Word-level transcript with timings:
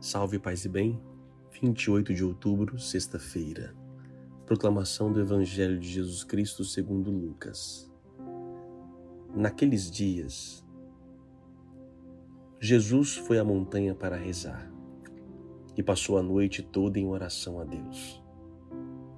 Salve 0.00 0.38
paz 0.38 0.64
e 0.64 0.68
bem. 0.70 0.98
28 1.60 2.14
de 2.14 2.24
outubro, 2.24 2.78
sexta-feira. 2.78 3.76
Proclamação 4.46 5.12
do 5.12 5.20
Evangelho 5.20 5.78
de 5.78 5.86
Jesus 5.86 6.24
Cristo 6.24 6.64
segundo 6.64 7.10
Lucas. 7.10 7.92
Naqueles 9.36 9.90
dias, 9.90 10.66
Jesus 12.58 13.14
foi 13.14 13.38
à 13.38 13.44
montanha 13.44 13.94
para 13.94 14.16
rezar 14.16 14.72
e 15.76 15.82
passou 15.82 16.16
a 16.16 16.22
noite 16.22 16.62
toda 16.62 16.98
em 16.98 17.06
oração 17.06 17.60
a 17.60 17.64
Deus. 17.64 18.22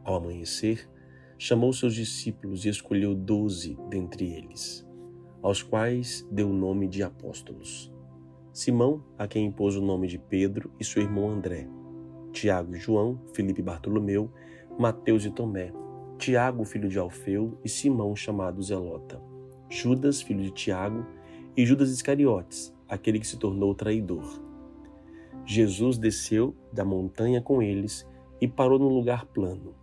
Ao 0.02 0.16
amanhecer, 0.16 0.90
chamou 1.38 1.72
seus 1.72 1.94
discípulos 1.94 2.64
e 2.64 2.70
escolheu 2.70 3.14
doze 3.14 3.78
dentre 3.88 4.32
eles, 4.32 4.84
aos 5.40 5.62
quais 5.62 6.26
deu 6.28 6.50
o 6.50 6.52
nome 6.52 6.88
de 6.88 7.04
apóstolos 7.04 7.91
Simão, 8.52 9.02
a 9.18 9.26
quem 9.26 9.46
impôs 9.46 9.76
o 9.76 9.80
nome 9.80 10.06
de 10.06 10.18
Pedro, 10.18 10.70
e 10.78 10.84
seu 10.84 11.00
irmão 11.02 11.30
André, 11.30 11.66
Tiago 12.32 12.76
e 12.76 12.78
João, 12.78 13.18
Felipe 13.32 13.60
e 13.60 13.64
Bartolomeu, 13.64 14.30
Mateus 14.78 15.24
e 15.24 15.30
Tomé, 15.30 15.72
Tiago, 16.18 16.62
filho 16.62 16.86
de 16.86 16.98
Alfeu, 16.98 17.58
e 17.64 17.68
Simão, 17.68 18.14
chamado 18.14 18.62
Zelota, 18.62 19.18
Judas, 19.70 20.20
filho 20.20 20.42
de 20.42 20.50
Tiago, 20.50 21.06
e 21.56 21.64
Judas 21.64 21.90
Iscariotes, 21.90 22.74
aquele 22.86 23.18
que 23.18 23.26
se 23.26 23.38
tornou 23.38 23.74
traidor. 23.74 24.38
Jesus 25.46 25.96
desceu 25.96 26.54
da 26.70 26.84
montanha 26.84 27.40
com 27.40 27.62
eles 27.62 28.06
e 28.38 28.46
parou 28.46 28.78
num 28.78 28.88
lugar 28.88 29.24
plano. 29.24 29.74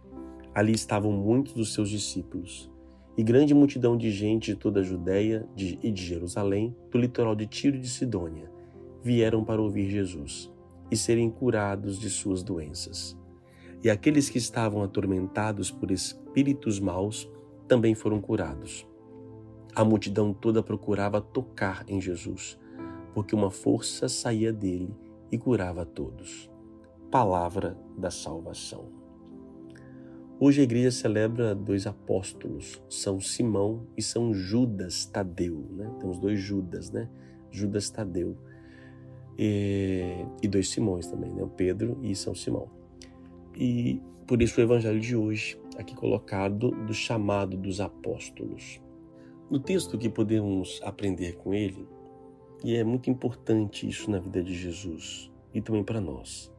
Ali 0.53 0.73
estavam 0.73 1.11
muitos 1.11 1.53
dos 1.53 1.73
seus 1.73 1.89
discípulos 1.89 2.72
e 3.17 3.23
grande 3.23 3.55
multidão 3.55 3.97
de 3.97 4.11
gente 4.11 4.53
de 4.53 4.55
toda 4.55 4.81
a 4.81 4.83
Judéia 4.83 5.49
e 5.58 5.91
de 5.91 6.05
Jerusalém, 6.05 6.75
do 6.91 6.99
litoral 6.99 7.36
de 7.36 7.47
Tiro 7.47 7.75
e 7.75 7.80
de 7.80 7.89
Sidônia 7.89 8.59
vieram 9.02 9.44
para 9.44 9.62
ouvir 9.62 9.89
Jesus 9.89 10.52
e 10.91 10.98
serem 10.98 11.30
curados 11.30 12.00
de 12.00 12.09
suas 12.09 12.44
doenças. 12.44 13.17
E 13.83 13.89
aqueles 13.89 14.30
que 14.30 14.38
estavam 14.38 14.83
atormentados 14.83 15.72
por 15.72 15.92
espíritos 15.92 16.80
maus 16.80 17.30
também 17.67 17.95
foram 17.95 18.20
curados. 18.20 18.86
A 19.75 19.86
multidão 19.86 20.33
toda 20.33 20.64
procurava 20.64 21.22
tocar 21.22 21.86
em 21.88 22.02
Jesus, 22.02 22.59
porque 23.14 23.36
uma 23.36 23.52
força 23.52 24.09
saía 24.09 24.52
dele 24.52 24.94
e 25.31 25.38
curava 25.38 25.86
todos. 25.86 26.50
Palavra 27.09 27.77
da 27.97 28.11
salvação. 28.11 29.00
Hoje 30.42 30.61
a 30.61 30.64
igreja 30.64 30.92
celebra 30.92 31.53
dois 31.53 31.86
apóstolos, 31.86 32.81
São 32.89 33.20
Simão 33.20 33.88
e 33.97 34.02
São 34.02 34.33
Judas 34.33 35.05
Tadeu. 35.05 35.67
Né? 35.72 35.94
Temos 36.00 36.17
dois 36.17 36.39
Judas, 36.39 36.89
né? 36.89 37.09
Judas 37.52 37.89
Tadeu 37.89 38.38
e, 39.42 40.26
e 40.44 40.48
dois 40.50 40.68
Simões 40.68 41.08
também, 41.08 41.32
né? 41.32 41.42
o 41.42 41.48
Pedro 41.48 41.98
e 42.04 42.14
São 42.14 42.36
Simão. 42.36 42.70
E 43.56 44.02
por 44.28 44.42
isso 44.42 44.59
o 44.59 44.64
evangelho 44.64 45.00
de 45.00 45.16
hoje, 45.16 45.58
aqui 45.78 45.95
colocado, 45.95 46.72
do 46.72 46.94
chamado 46.94 47.56
dos 47.56 47.80
apóstolos. 47.80 48.82
No 49.50 49.58
texto 49.58 49.98
que 49.98 50.10
podemos 50.10 50.82
aprender 50.84 51.38
com 51.38 51.54
ele, 51.54 51.88
e 52.66 52.76
é 52.76 52.84
muito 52.84 53.10
importante 53.10 53.88
isso 53.88 54.12
na 54.12 54.20
vida 54.20 54.44
de 54.44 54.54
Jesus 54.54 55.32
e 55.54 55.62
também 55.62 55.86
para 55.86 56.02
nós. 56.02 56.54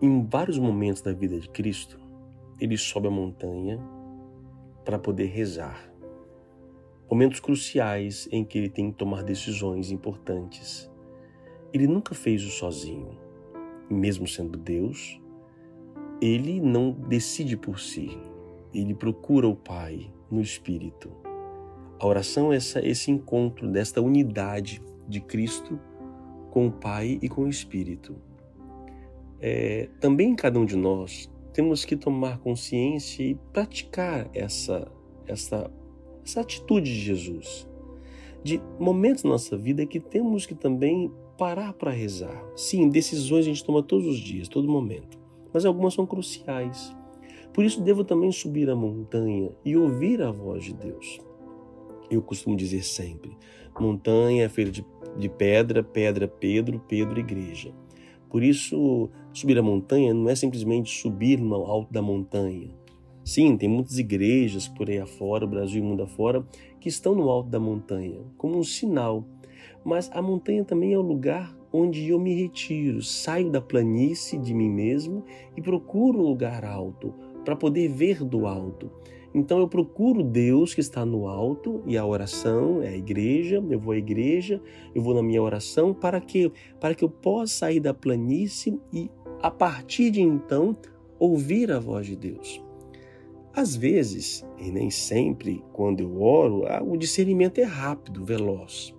Em 0.00 0.24
vários 0.24 0.58
momentos 0.58 1.02
da 1.02 1.12
vida 1.12 1.38
de 1.38 1.50
Cristo, 1.50 2.00
ele 2.58 2.78
sobe 2.78 3.08
a 3.08 3.10
montanha 3.10 3.78
para 4.86 4.98
poder 4.98 5.26
rezar. 5.26 5.92
Momentos 7.10 7.40
cruciais 7.40 8.26
em 8.32 8.42
que 8.42 8.56
ele 8.56 8.70
tem 8.70 8.90
que 8.90 8.96
tomar 8.96 9.22
decisões 9.22 9.90
importantes 9.90 10.90
ele 11.76 11.86
nunca 11.86 12.14
fez 12.14 12.42
o 12.44 12.50
sozinho. 12.50 13.10
Mesmo 13.88 14.26
sendo 14.26 14.58
Deus, 14.58 15.20
ele 16.20 16.60
não 16.60 16.90
decide 16.90 17.56
por 17.56 17.78
si. 17.78 18.18
Ele 18.74 18.94
procura 18.94 19.46
o 19.46 19.54
Pai 19.54 20.10
no 20.30 20.40
Espírito. 20.40 21.10
A 21.98 22.06
oração 22.06 22.52
é 22.52 22.56
essa, 22.56 22.84
esse 22.84 23.10
encontro 23.10 23.70
desta 23.70 24.00
unidade 24.00 24.82
de 25.08 25.20
Cristo 25.20 25.78
com 26.50 26.66
o 26.66 26.72
Pai 26.72 27.18
e 27.22 27.28
com 27.28 27.42
o 27.42 27.48
Espírito. 27.48 28.16
É, 29.40 29.88
também 30.00 30.34
cada 30.34 30.58
um 30.58 30.64
de 30.64 30.76
nós 30.76 31.30
temos 31.52 31.84
que 31.84 31.96
tomar 31.96 32.38
consciência 32.38 33.22
e 33.22 33.34
praticar 33.52 34.28
essa, 34.34 34.90
essa, 35.26 35.70
essa 36.24 36.40
atitude 36.40 36.92
de 36.92 37.00
Jesus. 37.00 37.68
De 38.42 38.60
momentos 38.78 39.24
na 39.24 39.30
nossa 39.30 39.56
vida 39.56 39.86
que 39.86 40.00
temos 40.00 40.46
que 40.46 40.54
também 40.54 41.10
parar 41.36 41.72
para 41.72 41.90
rezar. 41.90 42.44
Sim, 42.56 42.88
decisões 42.88 43.44
a 43.44 43.48
gente 43.48 43.64
toma 43.64 43.82
todos 43.82 44.06
os 44.06 44.18
dias, 44.18 44.48
todo 44.48 44.68
momento, 44.68 45.18
mas 45.52 45.64
algumas 45.64 45.94
são 45.94 46.06
cruciais. 46.06 46.94
Por 47.52 47.64
isso 47.64 47.80
devo 47.80 48.04
também 48.04 48.30
subir 48.32 48.68
a 48.68 48.76
montanha 48.76 49.50
e 49.64 49.76
ouvir 49.76 50.20
a 50.22 50.30
voz 50.30 50.64
de 50.64 50.74
Deus. 50.74 51.18
Eu 52.10 52.22
costumo 52.22 52.56
dizer 52.56 52.82
sempre: 52.82 53.36
montanha 53.80 54.44
é 54.44 54.48
feita 54.48 54.70
de, 54.70 54.84
de 55.18 55.28
pedra, 55.28 55.82
pedra, 55.82 56.28
Pedro, 56.28 56.82
Pedro, 56.86 57.20
igreja. 57.20 57.72
Por 58.28 58.42
isso, 58.42 59.08
subir 59.32 59.58
a 59.58 59.62
montanha 59.62 60.12
não 60.12 60.28
é 60.28 60.34
simplesmente 60.34 60.90
subir 60.90 61.40
no 61.40 61.54
alto 61.54 61.92
da 61.92 62.02
montanha. 62.02 62.70
Sim, 63.24 63.56
tem 63.56 63.68
muitas 63.68 63.98
igrejas 63.98 64.68
por 64.68 64.88
aí 64.88 64.98
afora, 64.98 65.46
Brasil 65.46 65.82
e 65.82 65.86
mundo 65.86 66.02
afora, 66.02 66.46
que 66.80 66.88
estão 66.88 67.14
no 67.14 67.28
alto 67.28 67.48
da 67.48 67.58
montanha, 67.58 68.20
como 68.36 68.58
um 68.58 68.62
sinal 68.62 69.24
mas 69.86 70.10
a 70.12 70.20
montanha 70.20 70.64
também 70.64 70.92
é 70.92 70.98
o 70.98 71.02
lugar 71.02 71.56
onde 71.72 72.08
eu 72.08 72.18
me 72.18 72.34
retiro, 72.34 73.00
saio 73.00 73.48
da 73.48 73.60
planície 73.60 74.36
de 74.36 74.52
mim 74.52 74.68
mesmo 74.68 75.24
e 75.56 75.62
procuro 75.62 76.18
um 76.18 76.22
lugar 76.22 76.64
alto 76.64 77.14
para 77.44 77.54
poder 77.54 77.88
ver 77.88 78.24
do 78.24 78.48
alto. 78.48 78.90
Então 79.32 79.60
eu 79.60 79.68
procuro 79.68 80.24
Deus 80.24 80.74
que 80.74 80.80
está 80.80 81.06
no 81.06 81.28
alto 81.28 81.84
e 81.86 81.96
a 81.96 82.04
oração 82.04 82.82
é 82.82 82.88
a 82.88 82.96
igreja, 82.96 83.64
eu 83.70 83.78
vou 83.78 83.92
à 83.92 83.96
igreja, 83.96 84.60
eu 84.92 85.00
vou 85.00 85.14
na 85.14 85.22
minha 85.22 85.40
oração 85.40 85.94
para 85.94 86.20
que 86.20 86.50
para 86.80 86.92
que 86.92 87.04
eu 87.04 87.08
possa 87.08 87.54
sair 87.54 87.78
da 87.78 87.94
planície 87.94 88.80
e 88.92 89.08
a 89.40 89.52
partir 89.52 90.10
de 90.10 90.20
então 90.20 90.76
ouvir 91.16 91.70
a 91.70 91.78
voz 91.78 92.06
de 92.08 92.16
Deus. 92.16 92.60
Às 93.54 93.76
vezes, 93.76 94.44
e 94.58 94.70
nem 94.70 94.90
sempre, 94.90 95.62
quando 95.72 96.00
eu 96.00 96.20
oro, 96.20 96.64
o 96.90 96.96
discernimento 96.96 97.58
é 97.58 97.64
rápido, 97.64 98.24
veloz. 98.24 98.95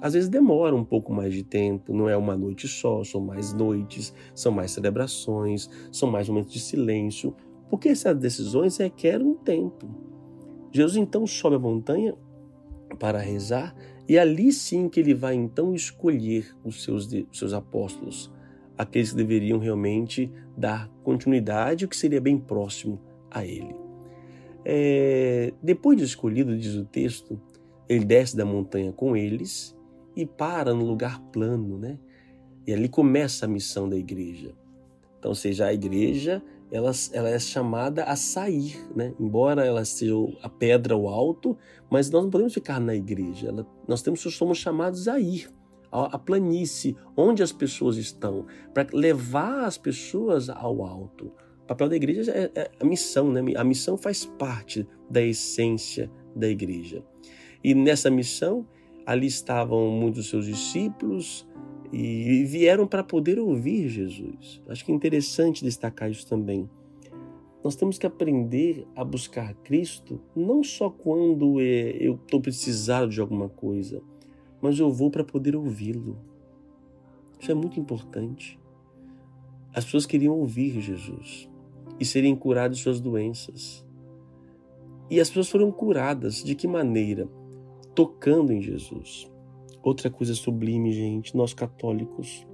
Às 0.00 0.14
vezes 0.14 0.28
demora 0.28 0.74
um 0.74 0.84
pouco 0.84 1.12
mais 1.12 1.34
de 1.34 1.42
tempo, 1.42 1.92
não 1.92 2.08
é 2.08 2.16
uma 2.16 2.36
noite 2.36 2.66
só, 2.66 3.04
são 3.04 3.20
mais 3.20 3.52
noites, 3.52 4.14
são 4.34 4.50
mais 4.50 4.70
celebrações, 4.70 5.68
são 5.92 6.10
mais 6.10 6.28
momentos 6.28 6.54
de 6.54 6.60
silêncio, 6.60 7.34
porque 7.68 7.90
essas 7.90 8.16
decisões 8.16 8.78
requerem 8.78 9.26
um 9.26 9.34
tempo. 9.34 9.88
Jesus 10.72 10.96
então 10.96 11.26
sobe 11.26 11.56
a 11.56 11.58
montanha 11.58 12.14
para 12.98 13.18
rezar 13.18 13.74
e 14.08 14.18
ali 14.18 14.52
sim 14.52 14.88
que 14.88 15.00
ele 15.00 15.14
vai 15.14 15.34
então 15.34 15.74
escolher 15.74 16.56
os 16.64 16.82
seus, 16.82 17.06
os 17.06 17.38
seus 17.38 17.52
apóstolos, 17.52 18.32
aqueles 18.78 19.10
que 19.10 19.16
deveriam 19.16 19.58
realmente 19.58 20.32
dar 20.56 20.88
continuidade, 21.04 21.84
o 21.84 21.88
que 21.88 21.96
seria 21.96 22.20
bem 22.20 22.38
próximo 22.38 22.98
a 23.30 23.44
ele. 23.44 23.74
É, 24.64 25.52
depois 25.62 25.96
de 25.98 26.04
escolhido, 26.04 26.56
diz 26.56 26.74
o 26.74 26.84
texto, 26.84 27.40
ele 27.88 28.04
desce 28.04 28.36
da 28.36 28.44
montanha 28.44 28.92
com 28.92 29.16
eles 29.16 29.76
e 30.16 30.26
para 30.26 30.74
no 30.74 30.84
lugar 30.84 31.20
plano, 31.32 31.78
né? 31.78 31.98
E 32.66 32.72
ali 32.72 32.88
começa 32.88 33.46
a 33.46 33.48
missão 33.48 33.88
da 33.88 33.96
igreja. 33.96 34.54
Então, 35.18 35.34
seja, 35.34 35.66
a 35.66 35.72
igreja 35.72 36.42
ela, 36.70 36.92
ela 37.12 37.28
é 37.28 37.38
chamada 37.38 38.04
a 38.04 38.14
sair, 38.14 38.80
né? 38.94 39.12
Embora 39.18 39.64
ela 39.64 39.84
seja 39.84 40.14
a 40.42 40.48
pedra 40.48 40.94
ao 40.94 41.08
alto, 41.08 41.56
mas 41.90 42.08
nós 42.10 42.22
não 42.22 42.30
podemos 42.30 42.54
ficar 42.54 42.80
na 42.80 42.94
igreja. 42.94 43.48
Ela, 43.48 43.66
nós 43.88 44.02
temos, 44.02 44.20
somos 44.20 44.58
chamados 44.58 45.08
a 45.08 45.18
ir 45.18 45.50
à 45.90 46.16
planície, 46.16 46.96
onde 47.16 47.42
as 47.42 47.50
pessoas 47.50 47.96
estão, 47.96 48.46
para 48.72 48.86
levar 48.92 49.64
as 49.64 49.76
pessoas 49.76 50.48
ao 50.48 50.84
alto. 50.84 51.32
O 51.64 51.66
papel 51.66 51.88
da 51.88 51.96
igreja 51.96 52.30
é, 52.30 52.50
é 52.54 52.70
a 52.78 52.84
missão, 52.84 53.32
né? 53.32 53.42
A 53.56 53.64
missão 53.64 53.96
faz 53.96 54.24
parte 54.24 54.86
da 55.10 55.20
essência 55.20 56.10
da 56.36 56.48
igreja. 56.48 57.02
E 57.62 57.74
nessa 57.74 58.08
missão 58.08 58.66
Ali 59.10 59.26
estavam 59.26 59.90
muitos 59.90 60.28
seus 60.28 60.46
discípulos 60.46 61.44
e 61.92 62.44
vieram 62.44 62.86
para 62.86 63.02
poder 63.02 63.40
ouvir 63.40 63.88
Jesus. 63.88 64.62
Acho 64.68 64.84
que 64.84 64.92
é 64.92 64.94
interessante 64.94 65.64
destacar 65.64 66.08
isso 66.08 66.24
também. 66.28 66.70
Nós 67.64 67.74
temos 67.74 67.98
que 67.98 68.06
aprender 68.06 68.86
a 68.94 69.02
buscar 69.02 69.52
Cristo 69.64 70.20
não 70.32 70.62
só 70.62 70.88
quando 70.88 71.60
é, 71.60 71.90
eu 71.98 72.14
estou 72.14 72.40
precisado 72.40 73.10
de 73.10 73.20
alguma 73.20 73.48
coisa, 73.48 74.00
mas 74.62 74.78
eu 74.78 74.92
vou 74.92 75.10
para 75.10 75.24
poder 75.24 75.56
ouvi-lo. 75.56 76.16
Isso 77.40 77.50
é 77.50 77.54
muito 77.54 77.80
importante. 77.80 78.60
As 79.74 79.84
pessoas 79.84 80.06
queriam 80.06 80.38
ouvir 80.38 80.80
Jesus 80.80 81.50
e 81.98 82.04
serem 82.04 82.36
curadas 82.36 82.76
de 82.76 82.84
suas 82.84 83.00
doenças. 83.00 83.84
E 85.10 85.18
as 85.18 85.28
pessoas 85.28 85.50
foram 85.50 85.72
curadas 85.72 86.44
de 86.44 86.54
que 86.54 86.68
maneira? 86.68 87.28
Tocando 88.00 88.50
em 88.50 88.62
Jesus. 88.62 89.30
Outra 89.82 90.08
coisa 90.08 90.34
sublime, 90.34 90.90
gente, 90.90 91.36
nós 91.36 91.52
católicos 91.52 92.46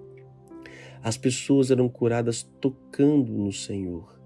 As 1.01 1.17
pessoas 1.17 1.71
eram 1.71 1.89
curadas 1.89 2.43
tocando 2.61 3.33
no 3.33 3.53
Senhor. 3.53 4.19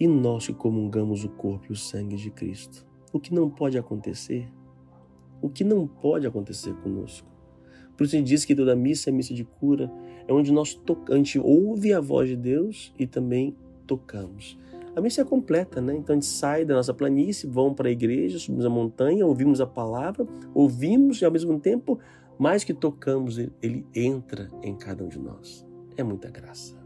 E 0.00 0.06
nós 0.06 0.46
que 0.46 0.54
comungamos 0.54 1.22
o 1.22 1.28
corpo 1.28 1.66
e 1.68 1.72
o 1.72 1.76
sangue 1.76 2.16
de 2.16 2.30
Cristo. 2.30 2.86
O 3.12 3.20
que 3.20 3.34
não 3.34 3.50
pode 3.50 3.76
acontecer? 3.76 4.50
O 5.42 5.50
que 5.50 5.64
não 5.64 5.86
pode 5.86 6.26
acontecer 6.26 6.72
conosco? 6.76 7.28
Por 7.94 8.04
isso 8.04 8.16
ele 8.16 8.22
diz 8.22 8.46
que 8.46 8.54
toda 8.54 8.74
missa 8.74 9.10
é 9.10 9.12
missa 9.12 9.34
de 9.34 9.44
cura, 9.44 9.92
é 10.26 10.32
onde 10.32 10.50
nós 10.50 10.80
a 11.10 11.16
gente 11.16 11.38
ouve 11.38 11.92
a 11.92 12.00
voz 12.00 12.26
de 12.30 12.36
Deus 12.36 12.94
e 12.98 13.06
também 13.06 13.54
tocamos. 13.86 14.58
A 14.94 15.00
missa 15.00 15.22
é 15.22 15.24
completa, 15.24 15.80
né? 15.80 15.94
Então 15.96 16.14
a 16.14 16.16
gente 16.16 16.26
sai 16.26 16.64
da 16.64 16.74
nossa 16.74 16.92
planície, 16.92 17.48
vamos 17.48 17.74
para 17.74 17.88
a 17.88 17.92
igreja, 17.92 18.38
subimos 18.38 18.66
a 18.66 18.70
montanha, 18.70 19.26
ouvimos 19.26 19.60
a 19.60 19.66
palavra, 19.66 20.26
ouvimos 20.54 21.20
e 21.22 21.24
ao 21.24 21.32
mesmo 21.32 21.58
tempo, 21.58 21.98
mais 22.38 22.62
que 22.62 22.74
tocamos, 22.74 23.38
ele 23.38 23.86
entra 23.94 24.50
em 24.62 24.76
cada 24.76 25.02
um 25.02 25.08
de 25.08 25.18
nós. 25.18 25.66
É 25.96 26.02
muita 26.02 26.30
graça. 26.30 26.76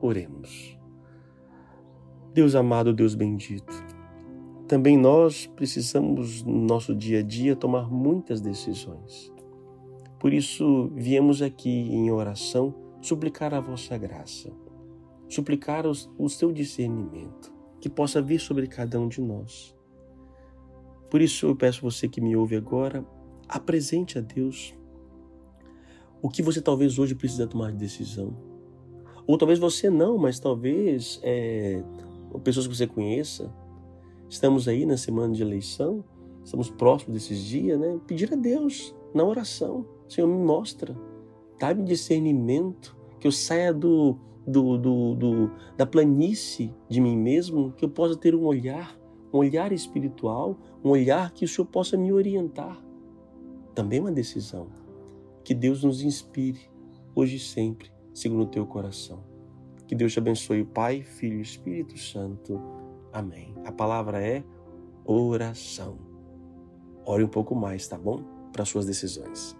Oremos. 0.00 0.78
Deus 2.32 2.54
amado, 2.54 2.92
Deus 2.92 3.14
bendito, 3.14 3.72
também 4.68 4.98
nós 4.98 5.46
precisamos 5.46 6.42
no 6.42 6.60
nosso 6.60 6.94
dia 6.94 7.20
a 7.20 7.22
dia 7.22 7.56
tomar 7.56 7.90
muitas 7.90 8.40
decisões. 8.40 9.32
Por 10.20 10.32
isso, 10.32 10.92
viemos 10.94 11.40
aqui 11.40 11.70
em 11.70 12.10
oração 12.10 12.74
suplicar 13.00 13.54
a 13.54 13.60
vossa 13.60 13.96
graça, 13.96 14.52
suplicar 15.28 15.84
o 15.86 16.28
seu 16.28 16.52
discernimento, 16.52 17.52
que 17.80 17.88
possa 17.88 18.20
vir 18.20 18.40
sobre 18.40 18.66
cada 18.66 18.98
um 18.98 19.08
de 19.08 19.20
nós. 19.20 19.74
Por 21.10 21.20
isso, 21.20 21.46
eu 21.46 21.56
peço 21.56 21.82
você 21.82 22.08
que 22.08 22.20
me 22.20 22.36
ouve 22.36 22.56
agora, 22.56 23.04
apresente 23.48 24.18
a 24.18 24.20
Deus 24.20 24.74
o 26.20 26.28
que 26.28 26.42
você 26.42 26.60
talvez 26.60 26.98
hoje 26.98 27.14
precisa 27.14 27.46
tomar 27.46 27.70
de 27.70 27.78
decisão. 27.78 28.36
Ou 29.26 29.38
talvez 29.38 29.58
você 29.58 29.88
não, 29.88 30.18
mas 30.18 30.40
talvez 30.40 31.20
é, 31.22 31.82
pessoas 32.42 32.66
que 32.66 32.74
você 32.74 32.86
conheça. 32.86 33.52
Estamos 34.28 34.66
aí 34.66 34.84
na 34.84 34.96
semana 34.96 35.32
de 35.32 35.42
eleição, 35.42 36.04
estamos 36.44 36.70
próximos 36.70 37.14
desses 37.14 37.38
dias, 37.38 37.78
né? 37.78 37.98
Pedir 38.06 38.32
a 38.32 38.36
Deus 38.36 38.94
na 39.14 39.24
oração 39.24 39.86
Senhor, 40.08 40.26
me 40.26 40.42
mostra, 40.42 40.96
dá-me 41.58 41.84
discernimento, 41.84 42.96
que 43.20 43.26
eu 43.26 43.32
saia 43.32 43.74
do, 43.74 44.16
do, 44.48 44.78
do, 44.78 45.14
do, 45.14 45.50
da 45.76 45.86
planície 45.86 46.74
de 46.88 47.00
mim 47.00 47.16
mesmo, 47.16 47.72
que 47.72 47.84
eu 47.84 47.88
possa 47.88 48.16
ter 48.16 48.34
um 48.34 48.44
olhar, 48.44 48.98
um 49.32 49.38
olhar 49.38 49.72
espiritual, 49.72 50.56
um 50.82 50.90
olhar 50.90 51.32
que 51.32 51.44
o 51.44 51.48
Senhor 51.48 51.66
possa 51.66 51.96
me 51.96 52.12
orientar. 52.12 52.82
Também 53.74 54.00
uma 54.00 54.10
decisão. 54.10 54.68
Que 55.44 55.54
Deus 55.54 55.84
nos 55.84 56.02
inspire, 56.02 56.60
hoje 57.14 57.36
e 57.36 57.40
sempre, 57.40 57.90
segundo 58.12 58.42
o 58.42 58.46
teu 58.46 58.66
coração. 58.66 59.22
Que 59.86 59.94
Deus 59.94 60.12
te 60.12 60.18
abençoe, 60.18 60.64
Pai, 60.64 61.02
Filho 61.02 61.38
e 61.38 61.42
Espírito 61.42 61.98
Santo. 61.98 62.60
Amém. 63.12 63.54
A 63.64 63.72
palavra 63.72 64.20
é 64.20 64.44
oração. 65.04 65.98
Ore 67.06 67.24
um 67.24 67.28
pouco 67.28 67.54
mais, 67.54 67.88
tá 67.88 67.96
bom? 67.96 68.22
Para 68.52 68.66
suas 68.66 68.84
decisões. 68.84 69.57